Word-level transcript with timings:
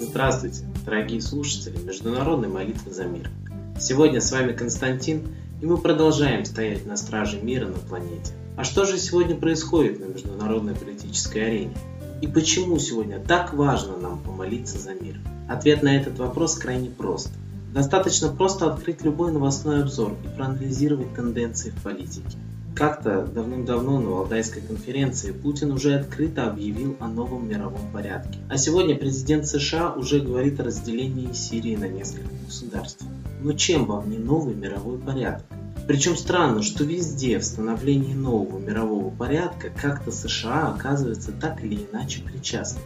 Здравствуйте, 0.00 0.64
дорогие 0.84 1.22
слушатели 1.22 1.78
Международной 1.78 2.48
молитвы 2.48 2.92
за 2.92 3.04
мир. 3.04 3.30
Сегодня 3.80 4.20
с 4.20 4.30
вами 4.30 4.52
Константин, 4.52 5.34
и 5.62 5.66
мы 5.66 5.78
продолжаем 5.78 6.44
стоять 6.44 6.84
на 6.84 6.98
страже 6.98 7.40
мира 7.40 7.68
на 7.68 7.78
планете. 7.78 8.34
А 8.58 8.64
что 8.64 8.84
же 8.84 8.98
сегодня 8.98 9.34
происходит 9.34 10.00
на 10.00 10.04
международной 10.04 10.74
политической 10.74 11.38
арене? 11.38 11.76
И 12.20 12.26
почему 12.26 12.78
сегодня 12.78 13.20
так 13.20 13.54
важно 13.54 13.96
нам 13.96 14.18
помолиться 14.18 14.78
за 14.78 14.94
мир? 14.94 15.20
Ответ 15.48 15.82
на 15.82 15.96
этот 15.96 16.18
вопрос 16.18 16.56
крайне 16.56 16.90
прост. 16.90 17.30
Достаточно 17.72 18.28
просто 18.28 18.72
открыть 18.72 19.02
любой 19.02 19.30
новостной 19.30 19.82
обзор 19.82 20.16
и 20.24 20.36
проанализировать 20.36 21.14
тенденции 21.14 21.70
в 21.70 21.82
политике. 21.82 22.36
Как-то 22.74 23.26
давным-давно 23.26 24.00
на 24.00 24.10
Валдайской 24.10 24.62
конференции 24.62 25.32
Путин 25.32 25.72
уже 25.72 25.94
открыто 25.94 26.48
объявил 26.48 26.96
о 27.00 27.08
новом 27.08 27.48
мировом 27.48 27.92
порядке. 27.92 28.38
А 28.48 28.56
сегодня 28.56 28.96
президент 28.96 29.46
США 29.46 29.92
уже 29.92 30.20
говорит 30.20 30.58
о 30.60 30.64
разделении 30.64 31.32
Сирии 31.32 31.76
на 31.76 31.88
несколько 31.88 32.34
государств. 32.46 33.04
Но 33.40 33.52
чем 33.52 33.84
вам 33.86 34.10
не 34.10 34.18
новый 34.18 34.54
мировой 34.54 34.98
порядок? 34.98 35.44
Причем 35.88 36.18
странно, 36.18 36.62
что 36.62 36.84
везде 36.84 37.38
в 37.38 37.44
становлении 37.44 38.12
нового 38.12 38.58
мирового 38.58 39.08
порядка 39.08 39.70
как-то 39.70 40.12
США 40.12 40.74
оказывается 40.74 41.32
так 41.32 41.64
или 41.64 41.88
иначе 41.90 42.20
причастны. 42.20 42.82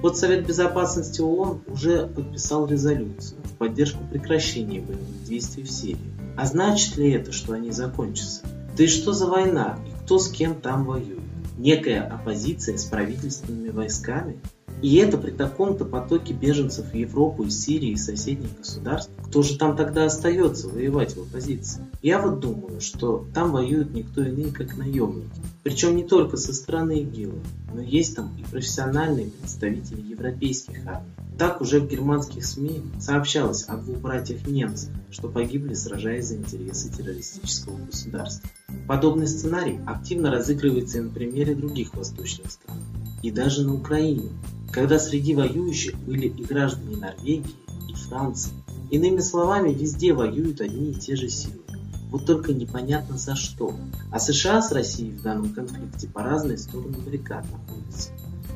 Вот 0.00 0.16
Совет 0.16 0.46
Безопасности 0.46 1.20
ООН 1.20 1.64
уже 1.66 2.06
подписал 2.06 2.66
резолюцию 2.66 3.42
в 3.44 3.52
поддержку 3.58 4.02
прекращения 4.10 4.80
боевых 4.80 5.24
действий 5.24 5.64
в 5.64 5.70
Сирии. 5.70 6.14
А 6.38 6.46
значит 6.46 6.96
ли 6.96 7.10
это, 7.10 7.30
что 7.30 7.52
они 7.52 7.72
закончатся? 7.72 8.40
Да 8.74 8.84
и 8.84 8.86
что 8.86 9.12
за 9.12 9.26
война 9.26 9.78
и 9.86 10.04
кто 10.04 10.18
с 10.18 10.30
кем 10.30 10.54
там 10.54 10.86
воюет? 10.86 11.20
Некая 11.58 12.06
оппозиция 12.06 12.78
с 12.78 12.84
правительственными 12.84 13.68
войсками? 13.68 14.40
И 14.86 14.98
это 14.98 15.18
при 15.18 15.32
таком-то 15.32 15.84
потоке 15.84 16.32
беженцев 16.32 16.92
в 16.92 16.94
Европу 16.94 17.42
из 17.42 17.60
Сирии 17.60 17.90
и 17.90 17.96
соседних 17.96 18.56
государств. 18.56 19.10
Кто 19.24 19.42
же 19.42 19.58
там 19.58 19.76
тогда 19.76 20.04
остается 20.04 20.68
воевать 20.68 21.16
в 21.16 21.22
оппозиции? 21.22 21.84
Я 22.02 22.20
вот 22.20 22.38
думаю, 22.38 22.80
что 22.80 23.26
там 23.34 23.50
воюют 23.50 23.92
никто 23.92 24.22
иные, 24.22 24.52
как 24.52 24.76
наемники. 24.76 25.40
Причем 25.64 25.96
не 25.96 26.04
только 26.04 26.36
со 26.36 26.54
стороны 26.54 27.00
ИГИЛа, 27.00 27.40
но 27.74 27.80
есть 27.80 28.14
там 28.14 28.32
и 28.38 28.44
профессиональные 28.48 29.30
представители 29.30 30.02
европейских 30.02 30.86
армий. 30.86 31.10
Так 31.36 31.60
уже 31.60 31.80
в 31.80 31.88
германских 31.88 32.46
СМИ 32.46 32.82
сообщалось 33.00 33.64
о 33.64 33.78
двух 33.78 33.96
братьях 33.96 34.46
немцах, 34.46 34.90
что 35.10 35.28
погибли, 35.28 35.74
сражаясь 35.74 36.26
за 36.26 36.36
интересы 36.36 36.92
террористического 36.96 37.76
государства. 37.86 38.48
Подобный 38.86 39.26
сценарий 39.26 39.80
активно 39.84 40.30
разыгрывается 40.30 40.98
и 40.98 41.00
на 41.00 41.10
примере 41.10 41.56
других 41.56 41.92
восточных 41.94 42.52
стран, 42.52 42.78
и 43.24 43.32
даже 43.32 43.66
на 43.66 43.74
Украине, 43.74 44.30
когда 44.72 44.98
среди 44.98 45.34
воюющих 45.34 45.98
были 46.00 46.28
и 46.28 46.44
граждане 46.44 46.96
Норвегии, 46.96 47.54
и 47.88 47.94
Франции. 47.94 48.52
Иными 48.90 49.20
словами, 49.20 49.72
везде 49.72 50.12
воюют 50.12 50.60
одни 50.60 50.90
и 50.90 50.94
те 50.94 51.16
же 51.16 51.28
силы. 51.28 51.62
Вот 52.10 52.24
только 52.24 52.54
непонятно 52.54 53.18
за 53.18 53.34
что. 53.34 53.74
А 54.12 54.18
США 54.18 54.62
с 54.62 54.70
Россией 54.72 55.12
в 55.12 55.22
данном 55.22 55.52
конфликте 55.52 56.06
по 56.06 56.22
разные 56.22 56.56
стороны 56.56 56.96
баррикад 56.98 57.44
находятся. 57.50 58.10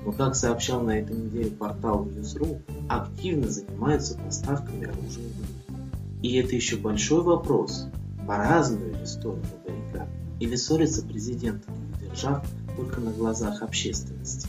Но, 0.05 0.13
как 0.13 0.35
сообщал 0.35 0.83
на 0.83 0.99
этой 0.99 1.17
неделе 1.17 1.51
портал 1.51 2.07
News.ru, 2.07 2.63
активно 2.89 3.49
занимаются 3.49 4.17
поставками 4.17 4.85
оружия 4.85 5.25
в. 5.25 6.23
И 6.23 6.37
это 6.37 6.55
еще 6.55 6.77
большой 6.77 7.23
вопрос, 7.23 7.87
по 8.27 8.37
разную 8.37 8.99
ли 8.99 9.07
сторону 9.07 9.43
баррикад, 9.67 10.09
или 10.39 10.55
ссорятся 10.55 11.05
президенты 11.05 11.67
двух 11.67 12.01
держав 12.01 12.45
только 12.77 13.01
на 13.01 13.11
глазах 13.11 13.63
общественности. 13.63 14.49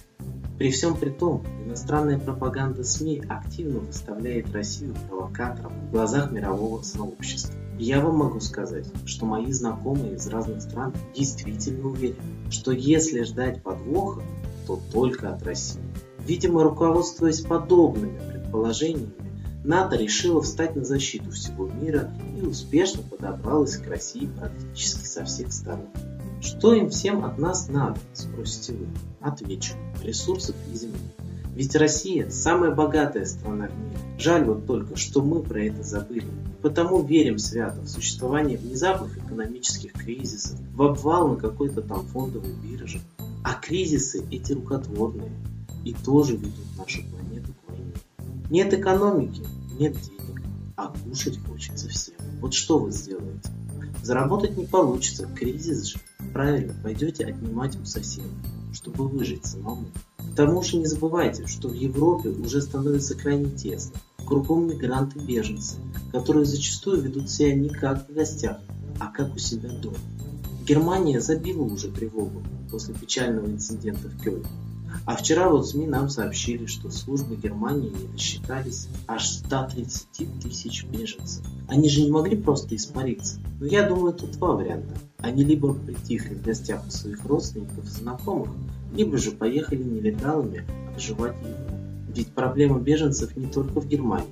При 0.62 0.70
всем 0.70 0.96
при 0.96 1.10
том, 1.10 1.42
иностранная 1.66 2.20
пропаганда 2.20 2.84
СМИ 2.84 3.24
активно 3.28 3.80
выставляет 3.80 4.54
Россию 4.54 4.94
провокатором 5.10 5.74
в 5.88 5.92
глазах 5.92 6.30
мирового 6.30 6.84
сообщества. 6.84 7.56
Я 7.80 8.00
вам 8.00 8.18
могу 8.18 8.40
сказать, 8.42 8.86
что 9.08 9.26
мои 9.26 9.52
знакомые 9.52 10.18
из 10.18 10.28
разных 10.28 10.62
стран 10.62 10.94
действительно 11.16 11.88
уверены, 11.88 12.22
что 12.52 12.72
если 12.74 13.24
ждать 13.24 13.64
подвоха, 13.64 14.22
то 14.68 14.80
только 14.94 15.34
от 15.34 15.42
России. 15.42 15.82
Видимо, 16.28 16.62
руководствуясь 16.62 17.42
подобными 17.42 18.20
предположениями, 18.32 19.14
НАТО 19.64 19.96
решила 19.96 20.44
встать 20.44 20.76
на 20.76 20.86
защиту 20.86 21.32
всего 21.32 21.70
мира 21.70 22.12
и 22.40 22.46
успешно 22.46 23.02
подобралась 23.02 23.78
к 23.78 23.88
России 23.88 24.30
практически 24.38 25.06
со 25.08 25.26
всех 25.26 25.52
сторон. 25.54 25.90
Что 26.42 26.74
им 26.74 26.90
всем 26.90 27.24
от 27.24 27.38
нас 27.38 27.70
надо, 27.70 28.00
спросите 28.14 28.74
вы. 28.74 28.88
Отвечу. 29.20 29.74
Ресурсов 30.04 30.56
и 30.74 30.76
земли. 30.76 30.98
Ведь 31.56 31.76
Россия– 31.76 32.30
самая 32.32 32.72
богатая 32.72 33.26
страна 33.26 33.68
в 33.68 33.78
мире. 33.78 34.00
Жаль 34.18 34.46
вот 34.46 34.66
только, 34.66 34.98
что 34.98 35.22
мы 35.22 35.44
про 35.44 35.66
это 35.66 35.84
забыли. 35.84 36.26
Потому 36.64 37.04
верим 37.04 37.38
свято 37.38 37.82
в 37.82 37.88
существование 37.88 38.58
внезапных 38.58 39.18
экономических 39.18 39.94
кризисов, 39.94 40.60
в 40.74 40.82
обвал 40.82 41.30
на 41.30 41.36
какой-то 41.36 41.84
там 41.84 42.08
фондовой 42.08 42.54
бирже. 42.64 43.02
А 43.44 43.54
кризисы 43.54 44.26
эти 44.32 44.54
рукотворные 44.54 45.32
и 45.86 45.94
тоже 45.94 46.38
ведут 46.38 46.78
нашу 46.78 47.04
планету 47.04 47.54
к 47.54 47.70
войне. 47.70 47.94
Нет 48.50 48.74
экономики, 48.74 49.44
нет 49.80 49.94
денег, 49.94 50.42
а 50.76 50.88
кушать 50.88 51.40
хочется 51.46 51.88
всем. 51.88 52.16
Вот 52.40 52.54
что 52.56 52.80
вы 52.80 52.92
сделаете? 52.92 53.50
Заработать 54.04 54.58
не 54.58 54.66
получится, 54.66 55.28
кризис 55.36 55.86
же. 55.86 56.00
Правильно, 56.34 56.74
пойдете 56.82 57.26
отнимать 57.26 57.78
у 57.80 57.86
соседа, 57.86 58.30
чтобы 58.74 59.08
выжить 59.08 59.46
самому. 59.46 59.88
К 60.18 60.36
тому 60.36 60.62
же 60.64 60.78
не 60.78 60.86
забывайте, 60.86 61.46
что 61.48 61.68
в 61.68 61.74
Европе 61.74 62.30
уже 62.30 62.62
становится 62.62 63.16
крайне 63.16 63.50
тесно. 63.50 64.00
Кругом 64.26 64.68
мигранты 64.68 65.20
беженцы, 65.20 65.76
которые 66.12 66.46
зачастую 66.46 67.02
ведут 67.02 67.30
себя 67.30 67.54
не 67.54 67.70
как 67.70 68.08
в 68.08 68.14
гостях, 68.14 68.60
а 69.00 69.08
как 69.08 69.36
у 69.36 69.40
себя 69.40 69.70
дома. 69.70 69.98
Германия 70.66 71.20
забила 71.20 71.64
уже 71.64 71.92
тревогу 71.92 72.44
после 72.70 72.94
печального 72.94 73.48
инцидента 73.48 74.08
в 74.08 74.22
Кёльне. 74.22 74.46
А 75.06 75.16
вчера 75.16 75.50
вот 75.50 75.68
СМИ 75.68 75.88
нам 75.88 76.10
сообщили, 76.10 76.66
что 76.66 76.90
службы 76.90 77.36
Германии 77.36 77.90
не 77.90 78.08
досчитались 78.08 78.88
аж 79.08 79.28
130 79.28 80.42
тысяч 80.42 80.86
беженцев. 80.86 81.46
Они 81.68 81.90
же 81.90 82.02
не 82.02 82.12
могли 82.12 82.38
просто 82.38 82.76
испариться. 82.76 83.40
Но 83.60 83.66
я 83.66 83.88
думаю, 83.88 84.14
тут 84.14 84.32
два 84.32 84.54
варианта. 84.54 84.94
Они 85.20 85.44
либо 85.44 85.74
притихли 85.74 86.36
в 86.36 86.44
гостях 86.44 86.86
у 86.88 86.92
своих 86.92 87.24
родственников 87.26 87.86
и 87.86 87.90
знакомых, 87.90 88.50
либо 88.94 89.18
же 89.18 89.32
поехали 89.32 89.84
нелегалами 89.84 90.66
обживать 90.94 91.36
Европу. 91.38 91.82
Ведь 92.16 92.34
проблема 92.34 92.80
беженцев 92.80 93.38
не 93.38 93.48
только 93.48 93.80
в 93.80 93.88
Германии. 93.88 94.28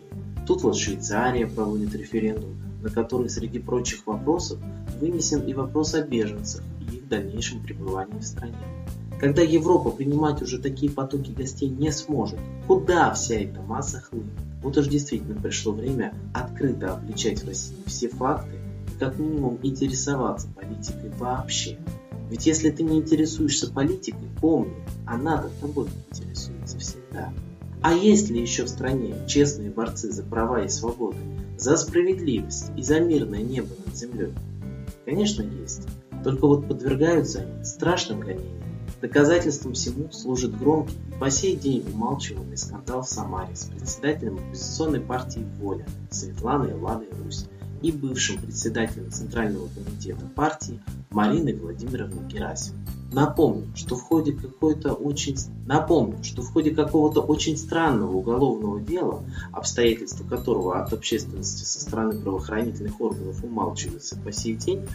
Тут 0.46 0.64
вот 0.64 0.76
Швейцария 0.76 1.48
проводит 1.48 1.96
референдум, 1.96 2.58
на 2.82 2.90
который 2.90 3.30
среди 3.30 3.60
прочих 3.60 4.06
вопросов 4.06 4.60
вынесен 5.00 5.42
и 5.42 5.54
вопрос 5.54 5.94
о 5.94 6.02
беженцах 6.02 6.64
и 6.82 6.98
их 6.98 7.08
дальнейшем 7.08 7.62
пребывании 7.62 8.20
в 8.20 8.26
стране. 8.26 8.56
Когда 9.20 9.42
Европа 9.42 9.92
принимать 9.92 10.42
уже 10.42 10.60
такие 10.60 10.90
потоки 10.90 11.32
гостей 11.32 11.68
не 11.68 11.92
сможет, 11.92 12.40
куда 12.68 13.14
вся 13.14 13.36
эта 13.36 13.60
масса 13.62 14.00
хлынет? 14.00 14.32
Вот 14.64 14.78
уж 14.78 14.88
действительно 14.88 15.36
пришло 15.40 15.74
время 15.74 16.14
открыто 16.34 16.94
обличать 16.94 17.44
в 17.44 17.48
России 17.48 17.76
все 17.86 18.08
факты 18.08 18.56
и 18.88 18.98
как 18.98 19.20
минимум 19.20 19.60
интересоваться 19.62 20.48
политикой 20.56 21.10
вообще. 21.18 21.78
Ведь 22.30 22.46
если 22.46 22.70
ты 22.70 22.84
не 22.84 23.00
интересуешься 23.00 23.70
политикой, 23.70 24.30
помни, 24.40 24.76
она-то 25.06 25.50
тобой 25.60 25.88
интересуется 26.10 26.80
всегда. 26.80 27.34
А 27.82 27.94
есть 27.94 28.30
ли 28.30 28.42
еще 28.42 28.64
в 28.64 28.70
стране 28.70 29.16
честные 29.28 29.70
борцы 29.70 30.12
за 30.12 30.24
права 30.24 30.64
и 30.64 30.70
свободы, 30.70 31.18
за 31.58 31.76
справедливость 31.76 32.72
и 32.78 32.84
за 32.84 33.02
мирное 33.02 33.42
небо 33.42 33.70
над 33.86 33.98
землей? 33.98 34.34
Конечно, 35.04 35.42
есть. 35.42 35.88
Только 36.24 36.48
вот 36.48 36.68
подвергаются 36.68 37.42
они 37.42 37.66
страшным 37.66 38.22
гонениям 38.22 38.59
Доказательством 39.02 39.74
всему 39.74 40.12
служит 40.12 40.58
громкий 40.58 40.98
и 41.08 41.20
по 41.20 41.30
сей 41.32 41.56
день 41.56 41.86
умалчиваемый 41.94 42.58
скандал 42.58 43.04
в 43.04 43.08
Самаре 43.08 43.56
с 43.56 43.66
председателем 43.66 44.38
оппозиционной 44.40 45.00
партии 45.00 45.46
«Воля» 45.60 45.86
Светланой 46.12 46.74
Ладой 46.74 47.08
Русь 47.24 47.46
и 47.82 47.94
бывшим 47.94 48.42
председателем 48.42 49.10
Центрального 49.10 49.70
комитета 49.70 50.26
партии 50.36 50.82
Мариной 51.12 51.54
Владимировной 51.54 52.28
Герасимовой. 52.28 52.99
Напомню, 53.12 53.72
что 53.76 53.96
в 53.96 54.04
ходе 54.04 54.34
какой-то 54.34 54.94
очень... 54.94 55.36
Напомню, 55.66 56.24
что 56.24 56.42
в 56.42 56.52
ходе 56.52 56.72
какого-то 56.72 57.22
очень 57.22 57.58
странного 57.58 58.16
уголовного 58.16 58.80
дела, 58.80 59.24
обстоятельства 59.52 60.24
которого 60.28 60.82
от 60.82 60.94
общественности 60.94 61.64
со 61.64 61.82
стороны 61.82 62.20
правоохранительных 62.20 63.00
органов 63.02 63.44
умалчиваются 63.44 64.16
по 64.18 64.32
сей 64.32 64.56
день, 64.56 64.88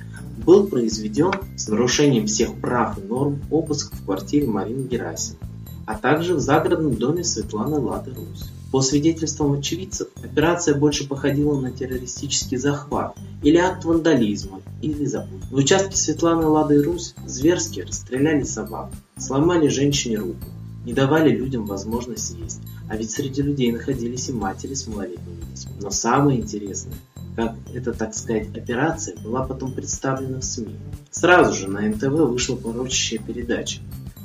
был 0.45 0.67
произведен 0.67 1.33
с 1.57 1.69
нарушением 1.69 2.27
всех 2.27 2.61
прав 2.61 2.99
и 2.99 3.03
норм 3.03 3.41
обыск 3.51 3.93
в 3.93 4.05
квартире 4.05 4.47
Марины 4.47 4.87
Герасимовой. 4.87 5.54
А 5.87 5.95
также 5.97 6.35
в 6.35 6.41
загородном 6.41 6.95
доме 6.95 7.25
Светланы 7.25 7.79
Лады 7.79 8.13
Русь. 8.13 8.51
По 8.73 8.81
свидетельствам 8.81 9.53
очевидцев, 9.53 10.09
операция 10.23 10.75
больше 10.75 11.07
походила 11.07 11.61
на 11.61 11.71
террористический 11.71 12.57
захват 12.57 13.17
или 13.43 13.57
акт 13.57 13.85
вандализма 13.85 14.61
или 14.83 15.05
забудь. 15.05 15.51
На 15.51 15.59
участке 15.59 15.97
Светланы 15.97 16.47
Лады 16.47 16.83
Русь 16.83 17.15
зверски 17.25 17.81
расстреляли 17.81 18.43
собак, 18.43 18.91
сломали 19.17 19.69
женщине 19.69 20.17
руку, 20.19 20.45
не 20.85 20.93
давали 20.93 21.31
людям 21.31 21.67
возможность 21.67 22.35
есть, 22.37 22.61
а 22.89 22.97
ведь 22.97 23.13
среди 23.13 23.43
людей 23.43 23.71
находились 23.73 24.29
и 24.29 24.33
матери 24.33 24.75
с 24.75 24.87
малолетними 24.87 25.41
детьми. 25.53 25.73
Но 25.81 25.91
самое 25.91 26.41
интересное, 26.41 26.95
как 27.37 27.55
эта, 27.73 27.93
так 27.93 28.15
сказать, 28.15 28.49
операция 28.57 29.17
была 29.19 29.45
потом 29.45 29.73
представлена 29.73 30.41
в 30.41 30.45
СМИ. 30.45 30.75
Сразу 31.11 31.55
же 31.55 31.69
на 31.69 31.81
НТВ 31.81 32.09
вышла 32.09 32.57
порочащая 32.57 33.19
передача. 33.19 33.81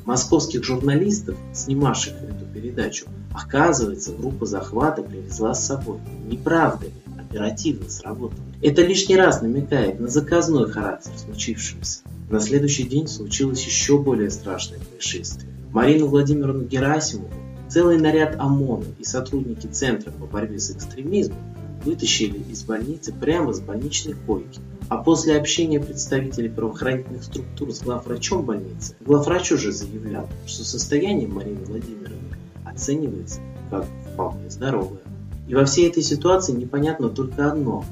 Московских 0.09 0.63
журналистов, 0.63 1.37
снимавших 1.53 2.13
эту 2.23 2.43
передачу, 2.51 3.05
оказывается, 3.31 4.11
группа 4.11 4.47
захвата 4.47 5.03
привезла 5.03 5.53
с 5.53 5.67
собой. 5.67 5.99
Неправда 6.25 6.87
ли? 6.87 6.93
Оперативно 7.15 7.87
сработало. 7.91 8.41
Это 8.59 8.81
лишний 8.81 9.15
раз 9.15 9.43
намекает 9.43 9.99
на 9.99 10.07
заказной 10.07 10.67
характер 10.67 11.11
случившегося. 11.15 11.99
На 12.27 12.39
следующий 12.39 12.85
день 12.85 13.07
случилось 13.07 13.63
еще 13.63 13.99
более 13.99 14.31
страшное 14.31 14.79
происшествие. 14.79 15.53
Марину 15.71 16.07
Владимировну 16.07 16.63
Герасимову 16.63 17.29
целый 17.67 17.99
наряд 17.99 18.35
ОМОНа 18.39 18.85
и 18.97 19.03
сотрудники 19.03 19.67
Центра 19.67 20.09
по 20.09 20.25
борьбе 20.25 20.57
с 20.57 20.71
экстремизмом 20.71 21.37
вытащили 21.83 22.39
из 22.51 22.63
больницы 22.63 23.13
прямо 23.13 23.53
с 23.53 23.59
больничной 23.59 24.15
койки. 24.25 24.59
А 24.89 24.97
после 24.97 25.37
общения 25.37 25.79
представителей 25.79 26.49
правоохранительных 26.49 27.23
структур 27.23 27.71
с 27.71 27.81
главврачом 27.81 28.43
больницы, 28.43 28.95
главврач 29.01 29.51
уже 29.51 29.71
заявлял, 29.71 30.27
что 30.47 30.63
состояние 30.63 31.27
Марины 31.27 31.63
Владимировны 31.65 32.37
оценивается 32.65 33.39
как 33.69 33.85
вполне 34.11 34.49
здоровое. 34.49 35.01
И 35.47 35.53
во 35.53 35.65
всей 35.65 35.89
этой 35.89 36.03
ситуации 36.03 36.53
непонятно 36.53 37.09
только 37.09 37.51
одно. 37.51 37.85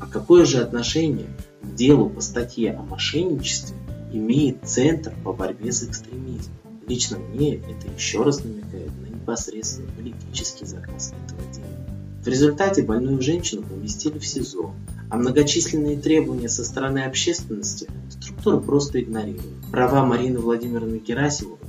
А 0.00 0.06
какое 0.06 0.44
же 0.44 0.58
отношение 0.58 1.26
к 1.62 1.74
делу 1.74 2.08
по 2.10 2.20
статье 2.20 2.72
о 2.72 2.82
мошенничестве 2.82 3.76
имеет 4.12 4.58
Центр 4.64 5.14
по 5.24 5.32
борьбе 5.32 5.72
с 5.72 5.82
экстремизмом? 5.82 6.54
Лично 6.86 7.18
мне 7.18 7.56
это 7.56 7.92
еще 7.96 8.22
раз 8.22 8.44
намекает 8.44 8.92
на 9.00 9.06
непосредственно 9.12 9.90
политический 9.96 10.66
заказ 10.66 11.12
этого 11.24 11.42
дела. 11.52 11.95
В 12.26 12.28
результате 12.28 12.82
больную 12.82 13.22
женщину 13.22 13.62
поместили 13.62 14.18
в 14.18 14.26
СИЗО, 14.26 14.74
а 15.10 15.16
многочисленные 15.16 15.96
требования 15.96 16.48
со 16.48 16.64
стороны 16.64 17.04
общественности 17.04 17.88
структура 18.10 18.56
просто 18.56 19.00
игнорирует. 19.00 19.54
Права 19.70 20.04
Марины 20.04 20.40
Владимировны 20.40 20.96
Герасимовой 20.96 21.60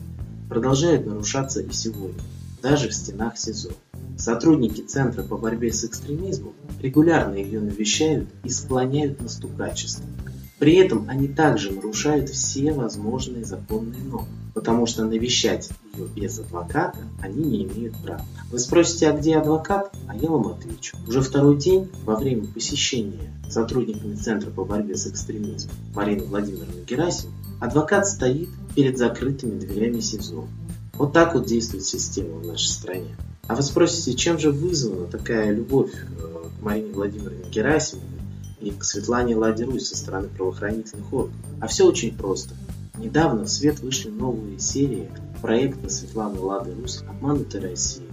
продолжают 0.50 1.06
нарушаться 1.06 1.62
и 1.62 1.72
сегодня, 1.72 2.20
даже 2.64 2.90
в 2.90 2.96
стенах 2.96 3.38
СИЗО. 3.38 3.70
Сотрудники 4.18 4.82
Центра 4.82 5.22
по 5.22 5.38
борьбе 5.38 5.72
с 5.72 5.86
экстремизмом 5.86 6.54
регулярно 6.82 7.36
ее 7.36 7.60
навещают 7.60 8.28
и 8.44 8.50
склоняют 8.50 9.22
на 9.22 9.30
стукачество. 9.30 10.06
При 10.60 10.76
этом 10.76 11.08
они 11.08 11.28
также 11.28 11.72
нарушают 11.72 12.30
все 12.30 12.74
возможные 12.74 13.46
законные 13.46 14.04
нормы, 14.04 14.28
потому 14.56 14.88
что 14.88 15.06
навещать 15.06 15.70
ее 15.94 16.08
без 16.08 16.40
адвоката 16.40 16.98
они 17.22 17.44
не 17.44 17.64
имеют 17.64 17.96
права. 17.98 18.26
Вы 18.52 18.58
спросите, 18.58 19.10
а 19.10 19.16
где 19.16 19.38
адвокат? 19.38 19.94
А 20.08 20.16
я 20.16 20.30
вам 20.30 20.48
отвечу. 20.48 20.98
Уже 21.08 21.22
второй 21.22 21.58
день 21.58 21.90
во 22.06 22.16
время 22.16 22.48
посещения 22.48 23.32
сотрудниками 23.50 24.16
Центра 24.16 24.50
по 24.50 24.66
борьбе 24.66 24.96
с 24.98 25.06
экстремизмом 25.08 25.76
Марины 25.94 26.24
Владимировны 26.26 26.84
Герасим 26.88 27.32
адвокат 27.60 28.08
стоит 28.08 28.50
перед 28.76 28.98
закрытыми 28.98 29.60
дверями 29.60 30.00
СИЗО. 30.00 30.48
Вот 30.94 31.14
так 31.14 31.36
вот 31.36 31.46
действует 31.46 31.86
система 31.86 32.40
в 32.40 32.48
нашей 32.48 32.70
стране. 32.70 33.16
А 33.48 33.56
вы 33.56 33.62
спросите, 33.62 34.18
чем 34.18 34.40
же 34.40 34.52
вызвана 34.52 35.06
такая 35.06 35.54
любовь 35.54 35.92
э, 35.94 36.50
к 36.60 36.64
Марине 36.64 36.92
Владимировне 36.92 37.46
Герасимовой 37.50 38.18
и 38.60 38.72
к 38.72 38.84
Светлане 38.84 39.36
Ладе 39.36 39.68
со 39.80 39.96
стороны 39.96 40.28
правоохранительных 40.30 41.12
органов? 41.14 41.40
А 41.62 41.68
все 41.68 41.86
очень 41.86 42.16
просто. 42.16 42.54
Недавно 42.98 43.44
в 43.44 43.50
свет 43.50 43.80
вышли 43.80 44.10
новые 44.10 44.60
серии 44.60 45.10
проекта 45.42 45.90
Светланы 45.90 46.40
Лады 46.40 46.74
Русь 46.74 47.04
«Обманутая 47.08 47.62
Россия», 47.62 48.08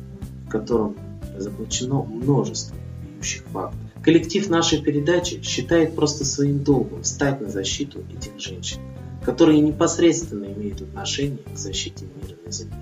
в 0.46 0.50
котором 0.50 0.96
заключено 1.38 2.02
множество 2.02 2.76
бьющих 3.02 3.44
фактов. 3.44 3.80
Коллектив 4.02 4.50
нашей 4.50 4.82
передачи 4.82 5.40
считает 5.42 5.94
просто 5.94 6.26
своим 6.26 6.62
долгом 6.62 7.02
встать 7.02 7.40
на 7.40 7.48
защиту 7.48 8.04
этих 8.14 8.38
женщин, 8.38 8.80
которые 9.24 9.60
непосредственно 9.60 10.44
имеют 10.44 10.82
отношение 10.82 11.38
к 11.38 11.56
защите 11.56 12.04
мира 12.04 12.36
на 12.44 12.52
Земле. 12.52 12.76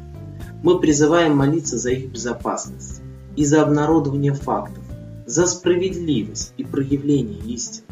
Мы 0.65 0.81
призываем 0.81 1.37
молиться 1.37 1.79
за 1.79 1.91
их 1.91 2.11
безопасность 2.11 3.01
и 3.37 3.45
за 3.45 3.63
обнародование 3.63 4.35
фактов, 4.35 4.83
за 5.27 5.47
справедливость 5.47 6.55
и 6.57 6.65
проявление 6.65 7.39
истины, 7.47 7.87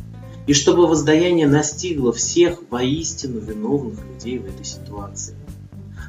и 0.47 0.53
чтобы 0.53 0.87
воздаяние 0.87 1.47
настигло 1.47 2.13
всех 2.13 2.63
воистину 2.71 3.41
виновных 3.41 4.05
людей 4.05 4.39
в 4.39 4.47
этой 4.47 4.65
ситуации. 4.65 5.35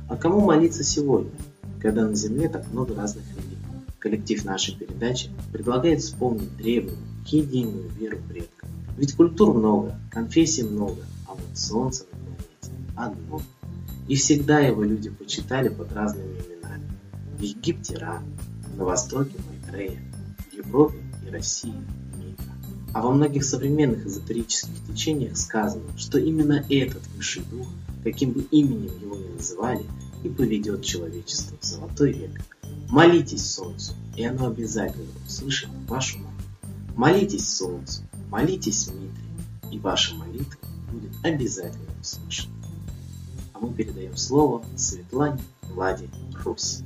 А 0.10 0.18
кому 0.18 0.42
молиться 0.42 0.84
сегодня, 0.84 1.32
когда 1.80 2.08
на 2.08 2.16
Земле 2.16 2.50
так 2.50 2.72
много 2.72 2.96
разных 2.96 3.24
религий? 3.30 3.58
Коллектив 4.00 4.44
нашей 4.46 4.76
передачи 4.76 5.30
предлагает 5.54 6.02
вспомнить 6.02 6.56
древнюю, 6.58 6.98
единую 7.28 7.88
веру 7.90 8.18
предков. 8.28 8.70
Ведь 8.98 9.16
культур 9.16 9.54
много, 9.54 9.96
конфессий 10.12 10.64
много, 10.64 11.02
а 11.28 11.34
вот 11.34 11.58
солнце 11.58 12.06
на 12.12 12.18
планете 12.18 12.72
одно. 12.96 13.42
И 14.08 14.16
всегда 14.16 14.60
его 14.60 14.84
люди 14.84 15.10
почитали 15.10 15.70
под 15.70 15.94
разными 15.94 16.34
именами. 16.34 16.84
В 17.38 17.42
Египте 17.42 17.98
Ра, 17.98 18.22
на 18.76 18.86
Востоке 18.86 19.36
Майтрея, 19.48 20.00
в 20.50 20.54
Европе 20.54 20.98
и 21.26 21.30
России 21.30 21.74
Митра. 22.18 22.54
А 22.94 23.02
во 23.02 23.12
многих 23.12 23.44
современных 23.44 24.06
эзотерических 24.06 24.76
течениях 24.88 25.38
сказано, 25.38 25.86
что 25.98 26.18
именно 26.18 26.66
этот 26.70 27.06
высший 27.16 27.44
дух, 27.50 27.68
каким 28.04 28.32
бы 28.32 28.42
именем 28.52 28.92
его 29.02 29.16
ни 29.16 29.28
называли, 29.38 29.86
и 30.24 30.30
поведет 30.30 30.84
человечество 30.84 31.58
в 31.60 31.66
золотой 31.66 32.12
век. 32.12 32.42
Молитесь 32.90 33.50
Солнцу, 33.50 33.94
и 34.16 34.24
оно 34.24 34.48
обязательно 34.48 35.08
услышит 35.26 35.70
вашу 35.88 36.18
молитву. 36.20 36.32
Молитесь 36.96 37.50
Солнцу, 37.50 38.02
молитесь 38.30 38.88
Митре, 38.88 39.24
и 39.72 39.80
ваша 39.80 40.16
молитва 40.16 40.60
будет 40.92 41.12
обязательно 41.24 41.90
услышана. 42.02 42.54
А 43.54 43.60
мы 43.60 43.74
передаем 43.74 44.18
слово 44.18 44.64
Светлане 44.76 45.42
Владе 45.74 46.10
Русь. 46.44 46.80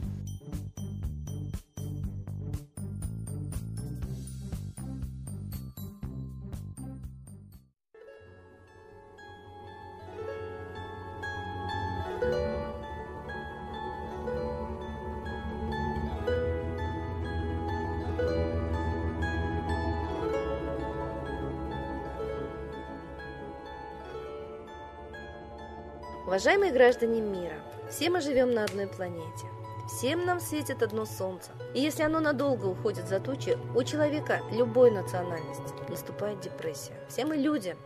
Уважаемые 26.35 26.73
граждане 26.73 27.21
мира, 27.21 27.55
все 27.89 28.09
мы 28.09 28.19
живем 28.19 28.53
на 28.53 28.65
одной 28.65 28.87
планете. 28.87 29.47
Всем 29.87 30.25
нам 30.25 30.41
светит 30.41 30.83
одно 30.83 31.05
солнце. 31.05 31.53
И 31.73 31.79
если 31.79 32.03
оно 32.03 32.19
надолго 32.19 32.65
уходит 32.65 33.07
за 33.07 33.21
тучи, 33.21 33.57
у 33.73 33.81
человека 33.83 34.41
любой 34.51 34.91
национальности 34.91 35.73
наступает 35.87 36.41
депрессия. 36.41 36.91
Все 37.07 37.23
мы 37.23 37.37
люди, 37.37 37.77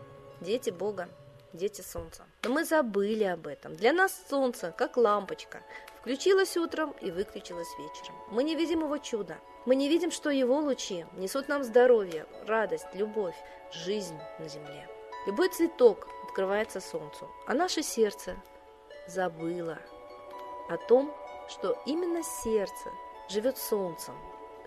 дети 0.42 0.72
Бога, 0.72 1.10
дети 1.54 1.82
солнца. 1.82 2.24
Но 2.44 2.50
мы 2.50 2.66
забыли 2.66 3.26
об 3.26 3.46
этом. 3.46 3.76
Для 3.76 3.94
нас 3.94 4.20
солнце, 4.32 4.74
как 4.76 4.98
лампочка, 4.98 5.62
включилось 6.00 6.58
утром 6.58 6.96
и 7.02 7.12
выключилось 7.12 7.70
вечером. 7.78 8.16
Мы 8.32 8.42
не 8.42 8.56
видим 8.56 8.80
его 8.80 8.98
чуда. 8.98 9.38
Мы 9.68 9.76
не 9.76 9.90
видим, 9.90 10.10
что 10.10 10.32
его 10.32 10.58
лучи 10.58 11.06
несут 11.18 11.50
нам 11.50 11.64
здоровье, 11.64 12.26
радость, 12.48 12.88
любовь, 12.96 13.36
жизнь 13.72 14.18
на 14.40 14.50
земле. 14.50 14.90
Любой 15.28 15.50
цветок 15.50 16.08
открывается 16.30 16.80
солнцу, 16.80 17.28
а 17.48 17.54
наше 17.54 17.82
сердце 17.82 18.36
забыло 19.08 19.80
о 20.70 20.78
том, 20.78 21.12
что 21.50 21.76
именно 21.88 22.22
сердце 22.24 22.90
живет 23.28 23.58
солнцем, 23.58 24.14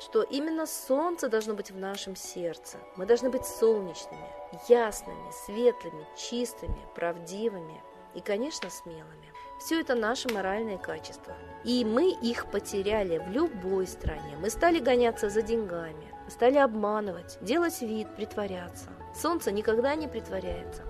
что 0.00 0.22
именно 0.22 0.66
солнце 0.66 1.28
должно 1.28 1.54
быть 1.54 1.70
в 1.70 1.76
нашем 1.76 2.16
сердце. 2.16 2.78
Мы 2.96 3.06
должны 3.06 3.30
быть 3.30 3.46
солнечными, 3.46 4.28
ясными, 4.68 5.30
светлыми, 5.46 6.04
чистыми, 6.16 6.88
правдивыми 6.96 7.80
и, 8.14 8.20
конечно, 8.20 8.68
смелыми. 8.68 9.32
Все 9.60 9.80
это 9.80 9.94
наши 9.94 10.28
моральные 10.28 10.78
качества. 10.78 11.36
И 11.64 11.84
мы 11.84 12.10
их 12.10 12.50
потеряли 12.50 13.18
в 13.18 13.28
любой 13.28 13.86
стране. 13.86 14.36
Мы 14.40 14.50
стали 14.50 14.80
гоняться 14.80 15.30
за 15.30 15.42
деньгами, 15.42 16.12
стали 16.28 16.58
обманывать, 16.58 17.38
делать 17.40 17.80
вид, 17.80 18.08
притворяться. 18.16 18.90
Солнце 19.14 19.52
никогда 19.52 19.94
не 19.94 20.08
притворяется, 20.08 20.82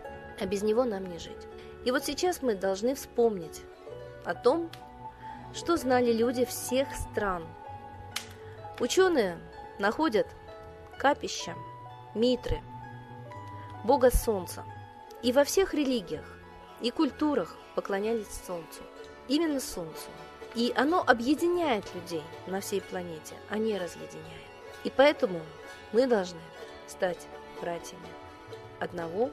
а 0.42 0.46
без 0.46 0.62
него 0.62 0.84
нам 0.84 1.06
не 1.06 1.18
жить. 1.18 1.46
И 1.84 1.92
вот 1.92 2.04
сейчас 2.04 2.42
мы 2.42 2.56
должны 2.56 2.96
вспомнить 2.96 3.62
о 4.24 4.34
том, 4.34 4.70
что 5.54 5.76
знали 5.76 6.12
люди 6.12 6.44
всех 6.44 6.88
стран. 6.96 7.46
Ученые 8.80 9.38
находят 9.78 10.26
капища, 10.98 11.54
митры, 12.16 12.60
бога 13.84 14.10
солнца. 14.10 14.64
И 15.22 15.30
во 15.30 15.44
всех 15.44 15.74
религиях 15.74 16.26
и 16.80 16.90
культурах 16.90 17.56
поклонялись 17.76 18.26
солнцу. 18.44 18.82
Именно 19.28 19.60
солнцу. 19.60 20.08
И 20.56 20.72
оно 20.74 21.04
объединяет 21.06 21.84
людей 21.94 22.24
на 22.48 22.60
всей 22.60 22.80
планете, 22.80 23.36
а 23.48 23.58
не 23.58 23.78
разъединяет. 23.78 24.50
И 24.82 24.90
поэтому 24.90 25.40
мы 25.92 26.08
должны 26.08 26.40
стать 26.88 27.28
братьями 27.60 28.08
одного 28.80 29.30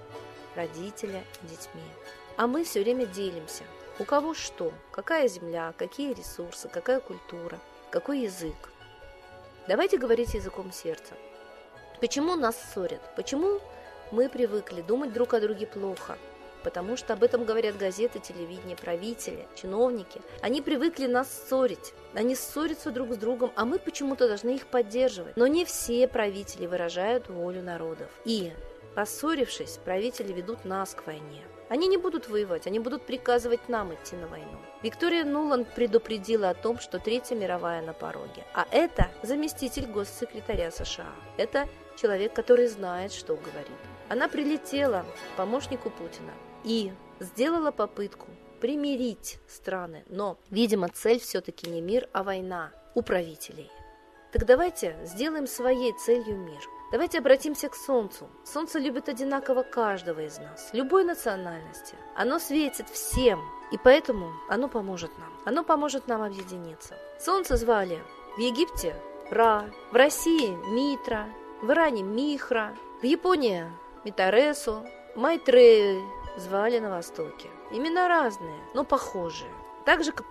родителя 0.60 1.24
детьми. 1.44 1.90
А 2.38 2.48
мы 2.48 2.64
все 2.64 2.82
время 2.82 3.06
делимся. 3.06 3.64
У 3.98 4.04
кого 4.04 4.34
что, 4.34 4.72
какая 4.92 5.28
земля, 5.28 5.74
какие 5.78 6.14
ресурсы, 6.14 6.68
какая 6.70 7.00
культура, 7.00 7.60
какой 7.90 8.22
язык. 8.22 8.72
Давайте 9.68 9.98
говорить 9.98 10.34
языком 10.34 10.72
сердца. 10.72 11.14
Почему 12.00 12.36
нас 12.36 12.56
ссорят? 12.74 13.02
Почему 13.16 13.60
мы 14.12 14.30
привыкли 14.30 14.82
думать 14.82 15.14
друг 15.14 15.34
о 15.34 15.40
друге 15.42 15.68
плохо? 15.68 16.18
Потому 16.64 16.98
что 16.98 17.14
об 17.14 17.24
этом 17.24 17.46
говорят 17.46 17.78
газеты, 17.78 18.20
телевидение, 18.20 18.76
правители, 18.76 19.48
чиновники. 19.56 20.22
Они 20.42 20.62
привыкли 20.62 21.08
нас 21.08 21.30
ссорить. 21.30 21.94
Они 22.14 22.36
ссорятся 22.36 22.92
друг 22.92 23.14
с 23.14 23.18
другом, 23.18 23.52
а 23.56 23.66
мы 23.66 23.80
почему-то 23.80 24.28
должны 24.28 24.56
их 24.56 24.68
поддерживать. 24.68 25.38
Но 25.38 25.48
не 25.48 25.64
все 25.64 26.08
правители 26.08 26.66
выражают 26.66 27.30
волю 27.30 27.62
народов. 27.62 28.10
И, 28.26 28.52
поссорившись, 28.96 29.80
правители 29.84 30.34
ведут 30.34 30.66
нас 30.66 30.94
к 30.94 31.06
войне. 31.06 31.44
Они 31.70 31.88
не 31.88 31.98
будут 31.98 32.28
воевать, 32.28 32.66
они 32.66 32.80
будут 32.80 33.06
приказывать 33.06 33.70
нам 33.70 33.94
идти 33.94 34.16
на 34.16 34.28
войну. 34.28 34.58
Виктория 34.82 35.24
Нуланд 35.24 35.68
предупредила 35.76 36.50
о 36.50 36.56
том, 36.56 36.80
что 36.80 36.98
Третья 36.98 37.36
мировая 37.36 37.84
на 37.84 37.94
пороге. 37.94 38.44
А 38.54 38.66
это 38.72 39.12
заместитель 39.22 39.86
госсекретаря 39.86 40.72
США. 40.72 41.14
Это 41.38 41.68
человек, 41.96 42.34
который 42.34 42.68
знает, 42.68 43.12
что 43.12 43.36
говорит. 43.36 43.78
Она 44.10 44.28
прилетела 44.28 45.06
к 45.34 45.38
помощнику 45.38 45.92
Путина 45.92 46.34
и 46.64 46.92
сделала 47.20 47.72
попытку 47.72 48.28
примирить 48.60 49.40
страны. 49.48 50.04
Но, 50.10 50.38
видимо, 50.50 50.90
цель 50.90 51.20
все-таки 51.20 51.70
не 51.70 51.82
мир, 51.82 52.10
а 52.14 52.24
война 52.24 52.72
у 52.96 53.04
правителей. 53.04 53.70
Так 54.32 54.46
давайте 54.46 54.96
сделаем 55.04 55.48
своей 55.48 55.94
целью 55.94 56.38
мир. 56.38 56.62
Давайте 56.92 57.20
обратимся 57.20 57.70
к 57.70 57.76
Солнцу. 57.76 58.28
Солнце 58.44 58.80
любит 58.80 59.10
одинаково 59.10 59.62
каждого 59.62 60.22
из 60.22 60.40
нас, 60.40 60.70
любой 60.74 61.04
национальности. 61.04 61.96
Оно 62.16 62.40
светит 62.40 62.90
всем, 62.90 63.40
и 63.72 63.78
поэтому 63.78 64.32
оно 64.50 64.68
поможет 64.68 65.12
нам. 65.20 65.32
Оно 65.46 65.64
поможет 65.64 66.08
нам 66.08 66.24
объединиться. 66.24 66.96
Солнце 67.20 67.58
звали 67.58 68.00
в 68.38 68.40
Египте 68.40 68.96
Ра, 69.30 69.66
в 69.92 69.96
России 69.96 70.50
Митра, 70.74 71.28
в 71.62 71.70
Иране 71.70 72.02
Михра, 72.02 72.76
в 73.02 73.06
Японии 73.06 73.66
Митаресу, 74.04 74.84
Майтрею 75.16 76.02
звали 76.38 76.80
на 76.80 76.90
Востоке. 76.90 77.50
Имена 77.72 78.08
разные, 78.08 78.60
но 78.74 78.84
похожие. 78.84 79.52
Так 79.86 80.04
же, 80.04 80.12
как 80.12 80.26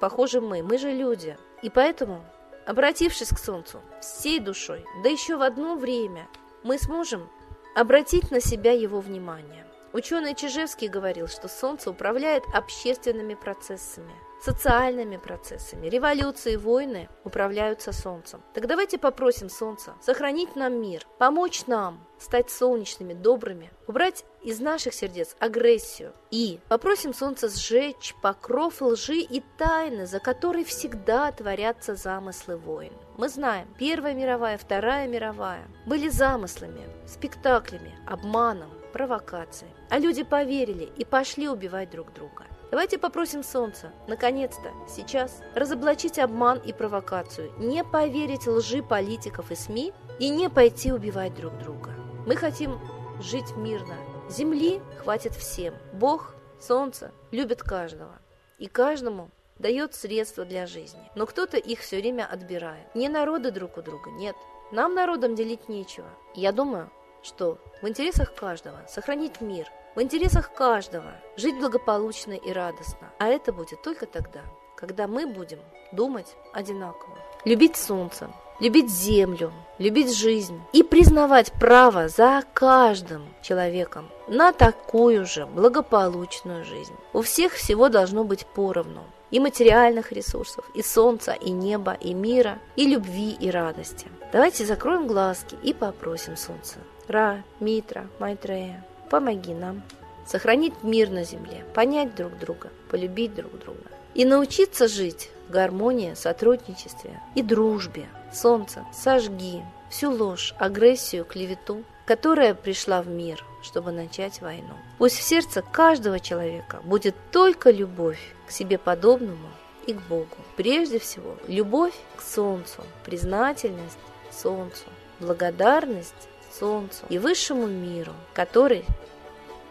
похожи 0.00 0.40
мы. 0.40 0.62
Мы 0.62 0.78
же 0.78 0.90
люди. 0.90 1.38
И 1.62 1.70
поэтому, 1.70 2.24
обратившись 2.66 3.30
к 3.30 3.38
Солнцу 3.38 3.80
всей 4.00 4.40
душой, 4.40 4.84
да 5.02 5.08
еще 5.08 5.36
в 5.36 5.42
одно 5.42 5.76
время, 5.76 6.28
мы 6.62 6.78
сможем 6.78 7.28
обратить 7.74 8.30
на 8.30 8.40
себя 8.40 8.72
его 8.72 9.00
внимание. 9.00 9.66
Ученый 9.92 10.34
Чижевский 10.34 10.88
говорил, 10.88 11.26
что 11.26 11.48
Солнце 11.48 11.90
управляет 11.90 12.44
общественными 12.54 13.34
процессами– 13.34 14.12
социальными 14.40 15.16
процессами. 15.16 15.88
Революции, 15.88 16.56
войны 16.56 17.08
управляются 17.24 17.92
Солнцем. 17.92 18.42
Так 18.54 18.66
давайте 18.66 18.98
попросим 18.98 19.48
Солнца 19.48 19.94
сохранить 20.00 20.56
нам 20.56 20.80
мир, 20.80 21.06
помочь 21.18 21.66
нам 21.66 22.06
стать 22.18 22.50
солнечными, 22.50 23.12
добрыми, 23.12 23.70
убрать 23.86 24.24
из 24.42 24.60
наших 24.60 24.94
сердец 24.94 25.36
агрессию 25.38 26.12
и 26.30 26.60
попросим 26.68 27.14
Солнце 27.14 27.48
сжечь 27.48 28.14
покров 28.22 28.80
лжи 28.80 29.18
и 29.20 29.42
тайны, 29.58 30.06
за 30.06 30.20
которой 30.20 30.64
всегда 30.64 31.30
творятся 31.32 31.94
замыслы 31.94 32.56
войн. 32.56 32.92
Мы 33.16 33.28
знаем, 33.28 33.68
Первая 33.78 34.14
мировая, 34.14 34.56
Вторая 34.58 35.06
мировая 35.06 35.66
были 35.86 36.08
замыслами, 36.08 36.88
спектаклями, 37.06 37.94
обманом, 38.06 38.70
провокацией. 38.92 39.72
А 39.88 39.98
люди 39.98 40.22
поверили 40.22 40.88
и 40.96 41.04
пошли 41.04 41.48
убивать 41.48 41.90
друг 41.90 42.12
друга. 42.12 42.44
Давайте 42.70 42.98
попросим 42.98 43.42
Солнца, 43.42 43.92
наконец-то, 44.06 44.70
сейчас, 44.88 45.42
разоблачить 45.54 46.20
обман 46.20 46.58
и 46.58 46.72
провокацию, 46.72 47.52
не 47.58 47.82
поверить 47.82 48.46
лжи 48.46 48.82
политиков 48.82 49.50
и 49.50 49.56
СМИ 49.56 49.92
и 50.20 50.28
не 50.28 50.48
пойти 50.48 50.92
убивать 50.92 51.34
друг 51.34 51.58
друга. 51.58 51.90
Мы 52.26 52.36
хотим 52.36 52.78
жить 53.20 53.56
мирно. 53.56 53.96
Земли 54.30 54.80
хватит 55.02 55.34
всем. 55.34 55.74
Бог, 55.92 56.34
Солнце 56.60 57.12
любит 57.30 57.62
каждого. 57.62 58.18
И 58.58 58.66
каждому 58.66 59.30
дает 59.58 59.94
средства 59.94 60.44
для 60.44 60.66
жизни. 60.66 61.00
Но 61.14 61.26
кто-то 61.26 61.56
их 61.56 61.80
все 61.80 61.98
время 62.00 62.26
отбирает. 62.30 62.94
Не 62.94 63.08
народы 63.08 63.50
друг 63.50 63.76
у 63.76 63.82
друга, 63.82 64.10
нет. 64.10 64.36
Нам 64.72 64.94
народам 64.94 65.34
делить 65.34 65.68
нечего. 65.68 66.08
Я 66.34 66.52
думаю, 66.52 66.90
что 67.22 67.58
в 67.82 67.88
интересах 67.88 68.34
каждого 68.34 68.78
сохранить 68.88 69.40
мир– 69.40 69.66
в 69.96 70.00
интересах 70.00 70.52
каждого 70.52 71.12
жить 71.36 71.58
благополучно 71.58 72.34
и 72.34 72.52
радостно. 72.52 73.10
А 73.18 73.26
это 73.26 73.52
будет 73.52 73.82
только 73.82 74.06
тогда, 74.06 74.42
когда 74.76 75.08
мы 75.08 75.26
будем 75.26 75.58
думать 75.90 76.36
одинаково. 76.52 77.18
Любить 77.44 77.76
солнце, 77.76 78.30
любить 78.60 78.90
землю, 78.90 79.52
любить 79.78 80.14
жизнь 80.14 80.60
и 80.72 80.82
признавать 80.82 81.52
право 81.52 82.08
за 82.08 82.42
каждым 82.52 83.26
человеком 83.42 84.08
на 84.28 84.52
такую 84.52 85.26
же 85.26 85.46
благополучную 85.46 86.64
жизнь. 86.64 86.94
У 87.12 87.22
всех 87.22 87.54
всего 87.54 87.88
должно 87.88 88.24
быть 88.24 88.46
поровну. 88.46 89.02
И 89.30 89.38
материальных 89.38 90.10
ресурсов, 90.10 90.68
и 90.74 90.82
солнца, 90.82 91.32
и 91.32 91.50
неба, 91.50 91.92
и 91.92 92.14
мира, 92.14 92.58
и 92.74 92.84
любви, 92.84 93.30
и 93.38 93.48
радости. 93.48 94.08
Давайте 94.32 94.66
закроем 94.66 95.06
глазки 95.06 95.56
и 95.62 95.72
попросим 95.72 96.36
солнца. 96.36 96.78
Ра, 97.06 97.44
Митра, 97.60 98.08
Майтрея, 98.18 98.84
Помоги 99.08 99.54
нам 99.54 99.82
сохранить 100.26 100.82
мир 100.82 101.10
на 101.10 101.22
земле, 101.22 101.64
понять 101.74 102.16
друг 102.16 102.38
друга, 102.38 102.70
полюбить 102.90 103.34
друг 103.34 103.56
друга 103.58 103.99
и 104.14 104.24
научиться 104.24 104.88
жить 104.88 105.30
в 105.48 105.52
гармонии, 105.52 106.14
сотрудничестве 106.14 107.20
и 107.34 107.42
дружбе. 107.42 108.08
Солнце, 108.32 108.84
сожги 108.92 109.62
всю 109.90 110.10
ложь, 110.10 110.54
агрессию, 110.58 111.24
клевету, 111.24 111.82
которая 112.06 112.54
пришла 112.54 113.02
в 113.02 113.08
мир, 113.08 113.44
чтобы 113.62 113.92
начать 113.92 114.40
войну. 114.40 114.74
Пусть 114.98 115.18
в 115.18 115.22
сердце 115.22 115.62
каждого 115.62 116.20
человека 116.20 116.80
будет 116.84 117.14
только 117.32 117.70
любовь 117.70 118.20
к 118.46 118.50
себе 118.50 118.78
подобному 118.78 119.48
и 119.86 119.94
к 119.94 120.00
Богу. 120.02 120.36
Прежде 120.56 120.98
всего, 120.98 121.36
любовь 121.48 121.94
к 122.16 122.22
Солнцу, 122.22 122.84
признательность 123.04 123.98
Солнцу, 124.30 124.84
благодарность 125.18 126.28
солнцу 126.52 127.04
и 127.08 127.18
высшему 127.18 127.66
миру, 127.66 128.12
который 128.32 128.84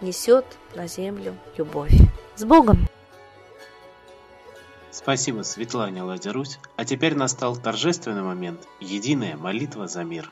несет 0.01 0.45
на 0.75 0.87
землю 0.87 1.35
любовь. 1.57 1.93
С 2.35 2.43
Богом! 2.43 2.87
Спасибо 4.91 5.43
Светлане 5.43 6.01
Ладерусь. 6.03 6.59
А 6.75 6.85
теперь 6.85 7.15
настал 7.15 7.55
торжественный 7.55 8.23
момент– 8.23 8.67
единая 8.79 9.37
молитва 9.37 9.87
за 9.87 10.03
мир. 10.03 10.31